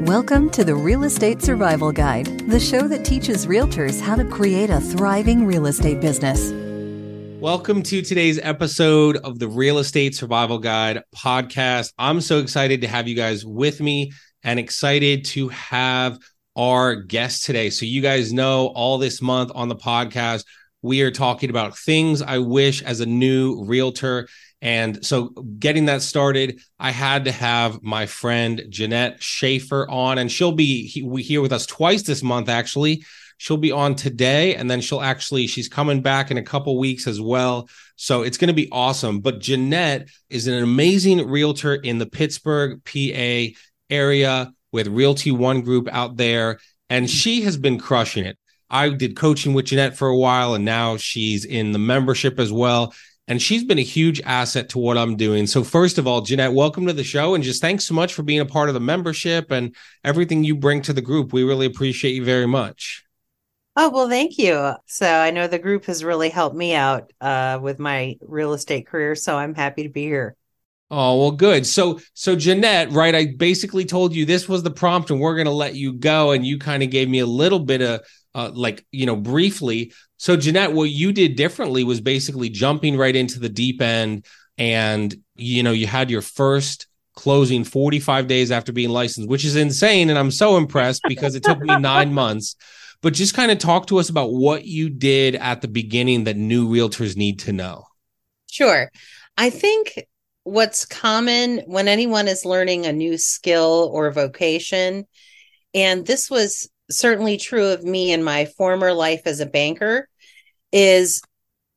[0.00, 4.68] Welcome to the Real Estate Survival Guide, the show that teaches realtors how to create
[4.68, 6.50] a thriving real estate business.
[7.40, 11.92] Welcome to today's episode of the Real Estate Survival Guide podcast.
[11.96, 14.12] I'm so excited to have you guys with me
[14.42, 16.18] and excited to have
[16.56, 17.70] our guest today.
[17.70, 20.44] So, you guys know all this month on the podcast,
[20.82, 24.26] we are talking about things I wish as a new realtor.
[24.64, 30.32] And so, getting that started, I had to have my friend Janette Schafer on, and
[30.32, 33.04] she'll be here with us twice this month, actually.
[33.36, 37.06] She'll be on today, and then she'll actually, she's coming back in a couple weeks
[37.06, 37.68] as well.
[37.96, 39.20] So, it's going to be awesome.
[39.20, 43.54] But Janette is an amazing realtor in the Pittsburgh, PA
[43.90, 48.38] area with Realty One Group out there, and she has been crushing it.
[48.70, 52.50] I did coaching with Janette for a while, and now she's in the membership as
[52.50, 52.94] well
[53.26, 55.46] and she's been a huge asset to what I'm doing.
[55.46, 58.22] So, first of all, Janette, welcome to the show, and just thanks so much for
[58.22, 61.32] being a part of the membership and everything you bring to the group.
[61.32, 63.04] We really appreciate you very much.
[63.76, 64.74] Oh, well, thank you.
[64.86, 68.86] So, I know the group has really helped me out uh, with my real estate
[68.86, 69.14] career.
[69.14, 70.36] So, I'm happy to be here.
[70.96, 71.66] Oh, well, good.
[71.66, 73.16] So, so Janette, right?
[73.16, 76.30] I basically told you this was the prompt and we're going to let you go.
[76.30, 78.00] And you kind of gave me a little bit of
[78.34, 83.14] uh, like you know briefly so janette what you did differently was basically jumping right
[83.14, 84.26] into the deep end
[84.58, 89.54] and you know you had your first closing 45 days after being licensed which is
[89.54, 92.56] insane and i'm so impressed because it took me nine months
[93.02, 96.36] but just kind of talk to us about what you did at the beginning that
[96.36, 97.84] new realtors need to know
[98.50, 98.90] sure
[99.38, 100.04] i think
[100.44, 105.04] what's common when anyone is learning a new skill or vocation
[105.74, 110.08] and this was certainly true of me in my former life as a banker
[110.72, 111.22] is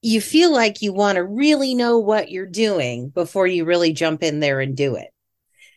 [0.02, 4.22] you feel like you want to really know what you're doing before you really jump
[4.22, 5.10] in there and do it.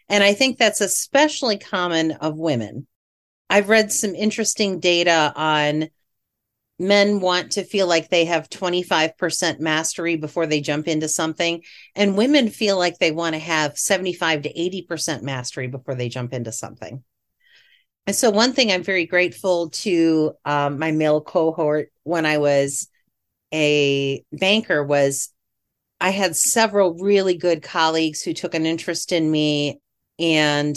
[0.09, 2.87] And I think that's especially common of women.
[3.49, 5.89] I've read some interesting data on
[6.81, 11.63] men want to feel like they have 25% mastery before they jump into something
[11.95, 16.33] and women feel like they want to have 75 to 80% mastery before they jump
[16.33, 17.05] into something.
[18.07, 22.89] And so, one thing I'm very grateful to um, my male cohort when I was
[23.53, 25.29] a banker was
[26.01, 29.81] I had several really good colleagues who took an interest in me
[30.19, 30.75] and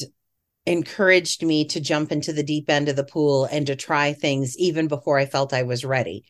[0.66, 4.57] encouraged me to jump into the deep end of the pool and to try things
[4.57, 6.24] even before I felt I was ready.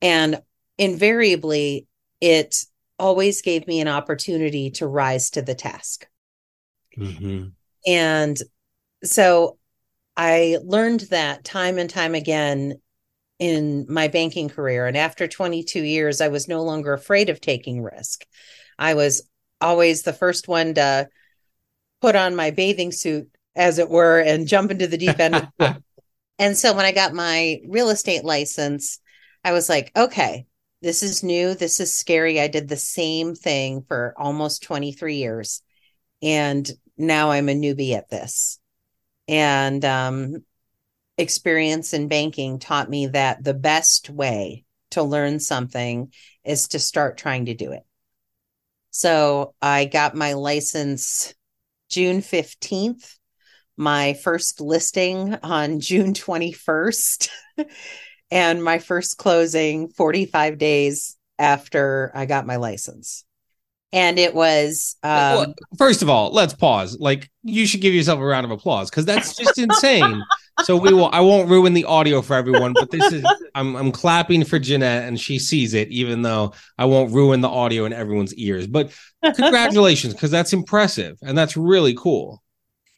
[0.00, 0.40] And
[0.78, 1.86] invariably,
[2.20, 2.56] it
[2.98, 6.06] always gave me an opportunity to rise to the task.
[6.96, 7.48] Mm-hmm.
[7.86, 8.38] And
[9.02, 9.58] so
[10.16, 12.74] I learned that time and time again
[13.38, 14.86] in my banking career.
[14.86, 18.24] And after 22 years, I was no longer afraid of taking risk.
[18.78, 19.28] I was
[19.60, 21.08] always the first one to
[22.00, 25.48] put on my bathing suit, as it were, and jump into the deep end.
[26.38, 29.00] and so when I got my real estate license,
[29.44, 30.46] I was like, okay,
[30.82, 31.54] this is new.
[31.54, 32.40] This is scary.
[32.40, 35.62] I did the same thing for almost 23 years.
[36.22, 38.58] And now I'm a newbie at this
[39.28, 40.44] and um,
[41.16, 46.12] experience in banking taught me that the best way to learn something
[46.44, 47.82] is to start trying to do it.
[48.90, 51.34] So I got my license
[51.88, 53.16] June 15th,
[53.76, 57.28] my first listing on June 21st,
[58.30, 63.24] and my first closing 45 days after I got my license.
[63.92, 66.98] And it was um, well, first of all let's pause.
[66.98, 70.20] Like you should give yourself a round of applause because that's just insane.
[70.62, 73.24] So we will i won't ruin the audio for everyone but this is
[73.56, 77.48] I'm, I'm clapping for janette and she sees it even though i won't ruin the
[77.48, 78.66] audio in everyone's ears.
[78.66, 78.92] But
[79.34, 82.43] congratulations because that's impressive and that's really cool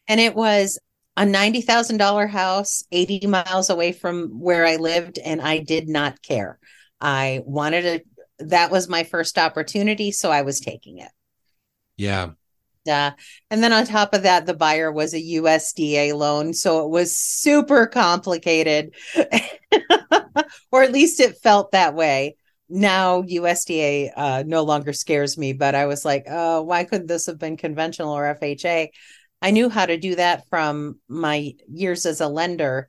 [0.09, 0.79] and it was
[1.17, 6.59] a $90000 house 80 miles away from where i lived and i did not care
[7.01, 11.11] i wanted to that was my first opportunity, so I was taking it.
[11.97, 12.31] Yeah.
[12.89, 13.11] Uh,
[13.51, 16.55] and then on top of that, the buyer was a USDA loan.
[16.55, 18.95] So it was super complicated,
[20.71, 22.37] or at least it felt that way.
[22.69, 27.27] Now USDA uh, no longer scares me, but I was like, oh, why couldn't this
[27.27, 28.89] have been conventional or FHA?
[29.43, 32.89] I knew how to do that from my years as a lender,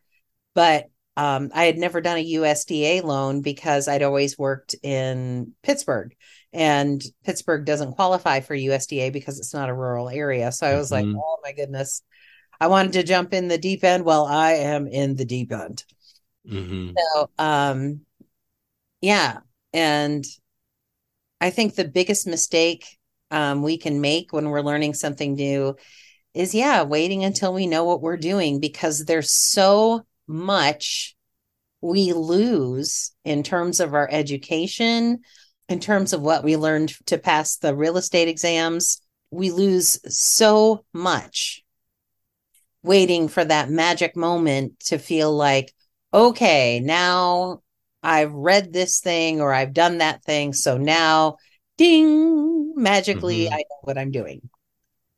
[0.56, 0.86] but
[1.18, 6.16] um, I had never done a USDA loan because I'd always worked in Pittsburgh,
[6.54, 10.52] and Pittsburgh doesn't qualify for USDA because it's not a rural area.
[10.52, 11.14] So I was mm-hmm.
[11.14, 12.04] like, oh my goodness,
[12.60, 14.06] I wanted to jump in the deep end.
[14.06, 15.84] Well, I am in the deep end.
[16.48, 16.92] Mm-hmm.
[16.96, 18.02] So, um,
[19.02, 19.40] yeah,
[19.74, 20.26] and
[21.42, 22.86] I think the biggest mistake
[23.32, 25.76] um, we can make when we're learning something new
[26.38, 31.16] is yeah, waiting until we know what we're doing because there's so much
[31.82, 35.20] we lose in terms of our education,
[35.68, 39.02] in terms of what we learned to pass the real estate exams.
[39.32, 41.64] We lose so much
[42.84, 45.74] waiting for that magic moment to feel like,
[46.14, 47.62] okay, now
[48.04, 50.54] I've read this thing or I've done that thing.
[50.54, 51.38] So now,
[51.78, 53.54] ding, magically, mm-hmm.
[53.54, 54.50] I know what I'm doing.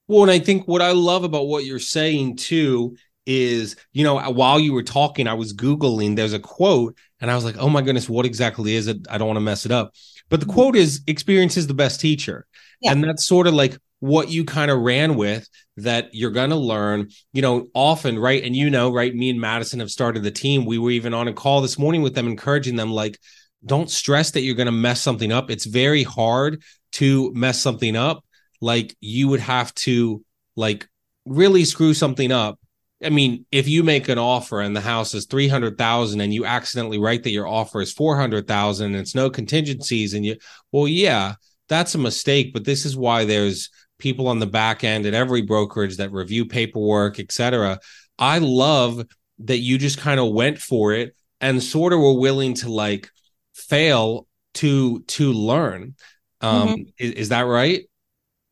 [0.10, 2.98] Well, and I think what I love about what you're saying too
[3.28, 7.36] is, you know, while you were talking, I was Googling, there's a quote, and I
[7.36, 9.06] was like, oh my goodness, what exactly is it?
[9.08, 9.94] I don't want to mess it up.
[10.28, 10.56] But the mm-hmm.
[10.56, 12.48] quote is experience is the best teacher.
[12.82, 12.92] Yeah.
[12.92, 15.48] And that's sort of like what you kind of ran with
[15.78, 18.44] that you're going to learn, you know, often, right?
[18.44, 19.14] And you know, right?
[19.14, 20.66] Me and Madison have started the team.
[20.66, 23.20] We were even on a call this morning with them, encouraging them, like,
[23.64, 25.52] don't stress that you're going to mess something up.
[25.52, 26.64] It's very hard
[26.94, 28.24] to mess something up.
[28.62, 30.24] Like, you would have to,
[30.56, 30.88] like,
[31.26, 32.60] really screw something up.
[33.04, 37.00] I mean, if you make an offer and the house is 300,000 and you accidentally
[37.00, 40.36] write that your offer is 400,000 and it's no contingencies and you,
[40.74, 41.36] well, yeah,
[41.70, 42.52] that's a mistake.
[42.52, 43.70] But this is why there's
[44.00, 47.80] people on the back end at every brokerage that review paperwork, etc.
[48.18, 49.06] I love
[49.40, 53.10] that you just kind of went for it and sort of were willing to like
[53.54, 55.96] fail to to learn.
[56.42, 56.82] Um, mm-hmm.
[56.98, 57.89] is, is that right?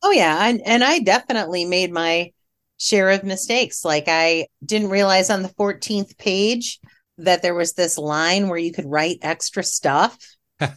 [0.04, 2.32] Oh yeah, and and I definitely made my
[2.78, 3.84] share of mistakes.
[3.84, 6.80] Like I didn't realize on the 14th page
[7.18, 10.18] that there was this line where you could write extra stuff.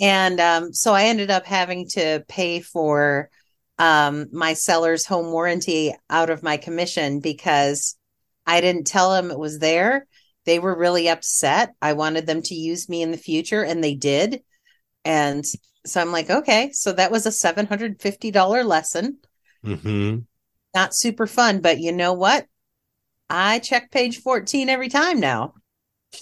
[0.00, 3.30] And um, so I ended up having to pay for
[3.78, 7.96] um, my seller's home warranty out of my commission because
[8.46, 10.06] I didn't tell them it was there.
[10.44, 11.74] They were really upset.
[11.82, 14.42] I wanted them to use me in the future, and they did.
[15.04, 15.44] And
[15.88, 19.18] so I'm like, okay, so that was a $750 lesson.
[19.64, 20.18] Mm-hmm.
[20.74, 22.46] Not super fun, but you know what?
[23.28, 25.54] I check page 14 every time now.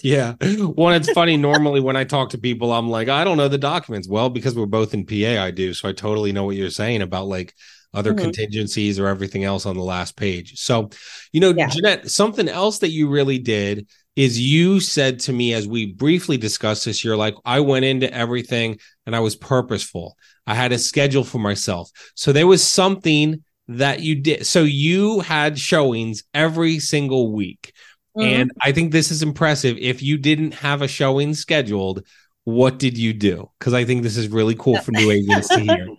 [0.01, 0.33] Yeah.
[0.41, 1.37] Well, it's funny.
[1.37, 4.09] Normally, when I talk to people, I'm like, I don't know the documents.
[4.09, 5.73] Well, because we're both in PA, I do.
[5.73, 7.53] So I totally know what you're saying about like
[7.93, 8.23] other mm-hmm.
[8.23, 10.59] contingencies or everything else on the last page.
[10.59, 10.89] So,
[11.31, 11.67] you know, yeah.
[11.67, 16.37] Janette, something else that you really did is you said to me as we briefly
[16.37, 20.17] discussed this, you're like, I went into everything and I was purposeful.
[20.47, 21.89] I had a schedule for myself.
[22.15, 24.45] So there was something that you did.
[24.45, 27.73] So you had showings every single week
[28.15, 28.41] Mm-hmm.
[28.41, 29.77] And I think this is impressive.
[29.77, 32.05] If you didn't have a showing scheduled,
[32.45, 33.51] what did you do?
[33.59, 35.87] Because I think this is really cool for new agents to hear.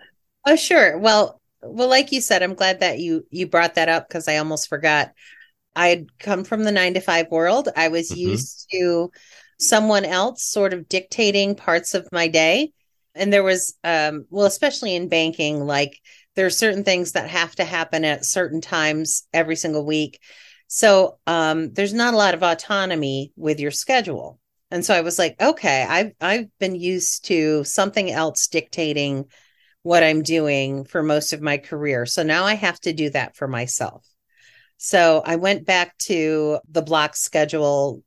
[0.48, 0.96] Oh, sure.
[0.96, 4.36] Well, well, like you said, I'm glad that you you brought that up because I
[4.36, 5.10] almost forgot.
[5.76, 7.68] I had come from the nine to five world.
[7.76, 8.30] I was mm-hmm.
[8.30, 9.10] used to
[9.60, 12.72] someone else sort of dictating parts of my day.
[13.14, 16.00] And there was um well, especially in banking, like
[16.34, 20.20] there are certain things that have to happen at certain times every single week.
[20.68, 24.40] So um, there's not a lot of autonomy with your schedule.
[24.70, 29.26] And so I was like, okay, I've I've been used to something else dictating
[29.82, 32.04] what I'm doing for most of my career.
[32.06, 34.04] So now I have to do that for myself.
[34.78, 38.02] So I went back to the block schedule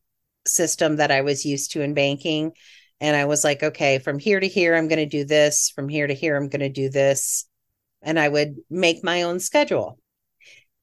[0.46, 2.52] system that I was used to in banking.
[3.02, 5.72] And I was like, okay, from here to here, I'm going to do this.
[5.74, 7.46] From here to here, I'm going to do this.
[8.02, 10.00] And I would make my own schedule.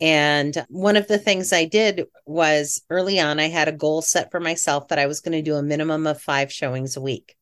[0.01, 4.31] And one of the things I did was early on, I had a goal set
[4.31, 7.35] for myself that I was going to do a minimum of five showings a week.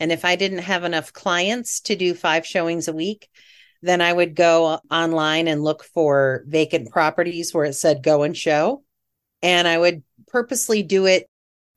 [0.00, 3.28] And if I didn't have enough clients to do five showings a week,
[3.84, 8.36] then I would go online and look for vacant properties where it said go and
[8.36, 8.82] show.
[9.42, 11.28] And I would purposely do it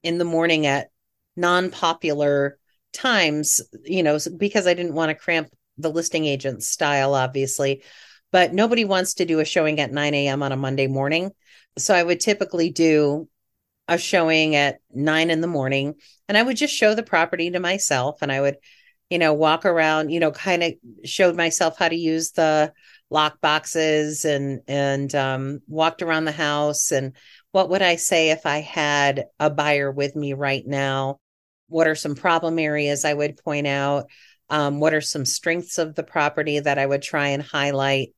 [0.04, 0.90] in the morning at
[1.36, 2.58] non popular
[2.94, 7.84] times, you know, because I didn't want to cramp the listing agent's style, obviously
[8.32, 10.44] but nobody wants to do a showing at 9 a.m.
[10.44, 11.32] on a Monday morning.
[11.78, 13.30] So I would typically do
[13.88, 15.96] a showing at nine in the morning
[16.28, 18.58] and I would just show the property to myself and I would,
[19.10, 20.74] you know, walk around, you know, kind of
[21.06, 22.74] showed myself how to use the
[23.10, 27.14] lock boxes and and um, walked around the house and
[27.52, 31.20] what would I say if I had a buyer with me right now?
[31.70, 34.10] What are some problem areas I would point out?
[34.50, 38.14] Um, what are some strengths of the property that I would try and highlight?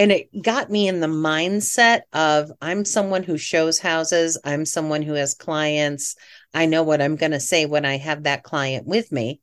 [0.00, 5.02] and it got me in the mindset of I'm someone who shows houses, I'm someone
[5.02, 6.16] who has clients.
[6.54, 9.40] I know what I'm going to say when I have that client with me.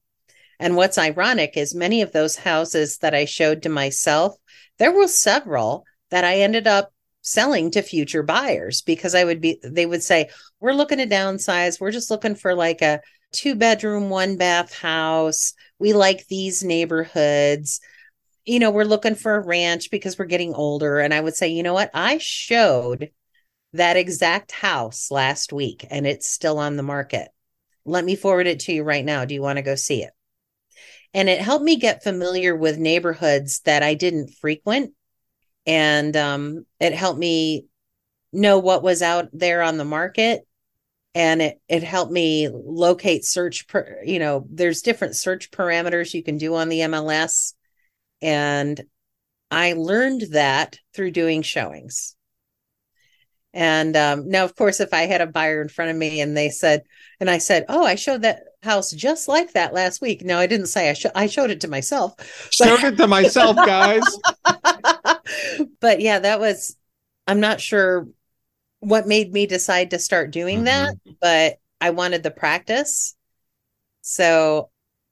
[0.59, 4.35] And what's ironic is many of those houses that I showed to myself,
[4.79, 9.59] there were several that I ended up selling to future buyers because I would be,
[9.63, 11.79] they would say, We're looking to downsize.
[11.79, 15.53] We're just looking for like a two bedroom, one bath house.
[15.79, 17.79] We like these neighborhoods
[18.47, 20.99] you know, we're looking for a ranch because we're getting older.
[20.99, 21.91] And I would say, you know what?
[21.93, 23.11] I showed
[23.73, 27.27] that exact house last week and it's still on the market.
[27.85, 29.25] Let me forward it to you right now.
[29.25, 30.11] Do you want to go see it?
[31.13, 34.93] And it helped me get familiar with neighborhoods that I didn't frequent.
[35.65, 37.67] And um, it helped me
[38.31, 40.47] know what was out there on the market.
[41.15, 46.23] And it it helped me locate search per, you know there's different search parameters you
[46.23, 47.53] can do on the MLS
[48.21, 48.79] and
[49.49, 52.15] I learned that through doing showings.
[53.53, 56.37] And um, now of course if I had a buyer in front of me and
[56.37, 56.83] they said
[57.19, 60.47] and I said oh I showed that house just like that last week no I
[60.47, 62.13] didn't say I, sh- I showed it to myself
[62.51, 64.03] showed it to myself guys
[65.79, 66.75] but yeah that was
[67.27, 68.07] I'm not sure
[68.79, 70.65] what made me decide to start doing mm-hmm.
[70.65, 73.15] that, but I wanted the practice.
[74.01, 74.69] So,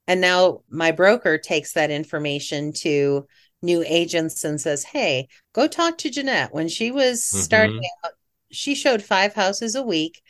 [0.07, 3.27] and now my broker takes that information to
[3.61, 6.53] new agents and says, Hey, go talk to Janette.
[6.53, 7.39] When she was mm-hmm.
[7.39, 8.11] starting out,
[8.51, 10.21] she showed five houses a week.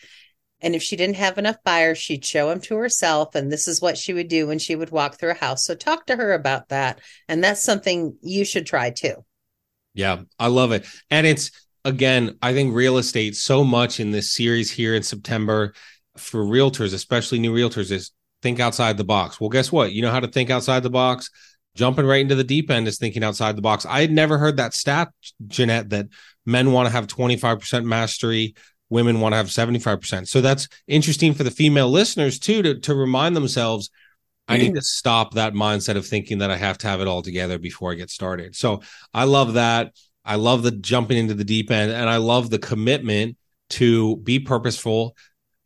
[0.66, 3.36] And if she didn't have enough buyers, she'd show them to herself.
[3.36, 5.64] And this is what she would do when she would walk through a house.
[5.64, 7.00] So talk to her about that.
[7.30, 9.24] And that's something you should try too.
[9.94, 10.88] Yeah, I love it.
[11.12, 11.52] And it's,
[11.86, 15.76] again, I think real estate so much in this series here in September
[16.18, 18.10] for realtors, especially new realtors, is
[18.42, 19.40] think outside the box.
[19.40, 19.92] Well, guess what?
[19.92, 21.30] You know how to think outside the box?
[21.76, 23.86] Jumping right into the deep end is thinking outside the box.
[23.86, 25.10] I had never heard that stat,
[25.46, 26.08] Janette, that
[26.44, 28.56] men want to have 25% mastery,
[28.90, 30.28] women want to have 75%.
[30.28, 33.90] So that's interesting for the female listeners too, to, to remind themselves
[34.48, 34.64] I mm-hmm.
[34.64, 37.58] need to stop that mindset of thinking that I have to have it all together
[37.58, 38.56] before I get started.
[38.56, 38.82] So
[39.14, 39.94] I love that.
[40.24, 43.38] I love the jumping into the deep end and I love the commitment
[43.72, 45.16] to be purposeful,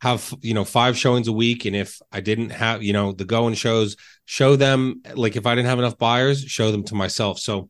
[0.02, 1.66] have, you know, five showings a week.
[1.66, 5.56] And if I didn't have, you know, the going shows, show them like if I
[5.56, 7.40] didn't have enough buyers, show them to myself.
[7.40, 7.70] So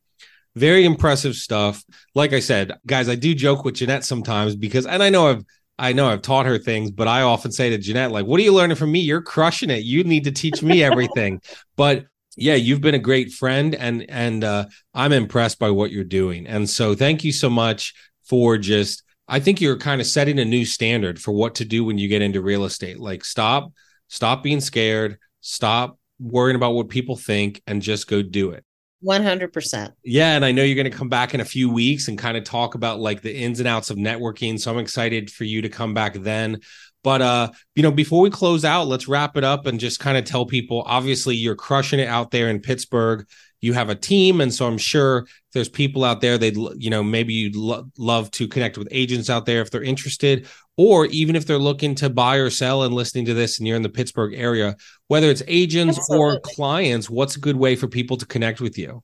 [0.56, 1.84] very impressive stuff.
[2.15, 5.44] Like I said, guys, I do joke with Janette sometimes because, and I know I've,
[5.77, 8.44] I know I've taught her things, but I often say to Janette, like, what are
[8.44, 9.00] you learning from me?
[9.00, 9.84] You're crushing it.
[9.84, 11.41] You need to teach me everything.
[11.77, 16.03] but yeah, you've been a great friend and and uh, I'm impressed by what you're
[16.03, 16.48] doing.
[16.48, 20.46] And so thank you so much for just I think you're kind of setting a
[20.46, 23.00] new standard for what to do when you get into real estate.
[23.00, 23.72] Like stop
[24.08, 28.63] stop being scared, stop worrying about what people think and just go do it.
[29.03, 29.91] 100%.
[30.03, 32.38] Yeah, and I know you're going to come back in a few weeks and kind
[32.38, 34.60] of talk about like the ins and outs of networking.
[34.60, 36.60] So I'm excited for you to come back then.
[37.03, 40.18] But uh, you know, before we close out, let's wrap it up and just kind
[40.18, 43.25] of tell people obviously you're crushing it out there in Pittsburgh.
[43.62, 47.03] You have a team, and so I'm sure there's people out there they'd you know
[47.03, 50.48] maybe you'd lo- love to connect with agents out there if they're interested,
[50.81, 53.75] or even if they're looking to buy or sell and listening to this and you're
[53.75, 56.38] in the Pittsburgh area, whether it's agents Absolutely.
[56.38, 59.03] or clients, what's a good way for people to connect with you?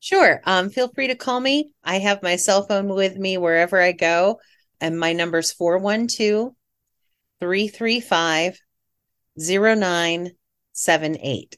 [0.00, 0.40] Sure.
[0.46, 1.70] Um, feel free to call me.
[1.84, 4.40] I have my cell phone with me wherever I go,
[4.80, 6.54] and my number's 412
[7.38, 8.58] 335
[9.38, 11.56] 0978.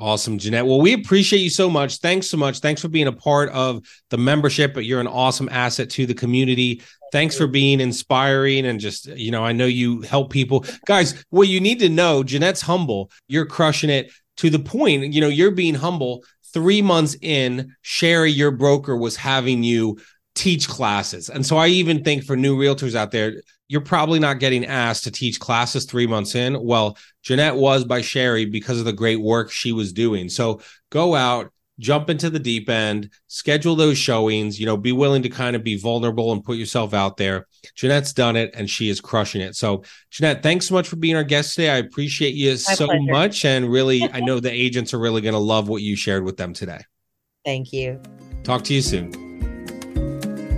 [0.00, 0.64] Awesome, Janette.
[0.64, 1.98] Well, we appreciate you so much.
[1.98, 2.60] Thanks so much.
[2.60, 6.14] Thanks for being a part of the membership, but you're an awesome asset to the
[6.14, 6.80] community.
[7.12, 10.64] Thanks for being inspiring and just, you know, I know you help people.
[10.86, 13.10] Guys, what you need to know, Janette's humble.
[13.28, 16.24] You're crushing it to the point, you know, you're being humble.
[16.54, 19.98] Three months in, Sherry, your broker, was having you
[20.34, 21.28] teach classes.
[21.28, 25.04] And so I even think for new realtors out there, you're probably not getting asked
[25.04, 26.60] to teach classes three months in.
[26.60, 30.28] Well, Janette was by Sherry because of the great work she was doing.
[30.28, 30.60] So
[30.90, 35.28] go out, jump into the deep end, schedule those showings, you know, be willing to
[35.28, 37.46] kind of be vulnerable and put yourself out there.
[37.76, 39.54] Janette's done it and she is crushing it.
[39.54, 41.70] So, Janette, thanks so much for being our guest today.
[41.70, 43.02] I appreciate you My so pleasure.
[43.04, 43.44] much.
[43.44, 46.36] And really, I know the agents are really going to love what you shared with
[46.36, 46.80] them today.
[47.44, 48.02] Thank you.
[48.42, 49.29] Talk to you soon.